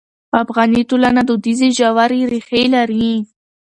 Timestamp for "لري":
2.75-3.11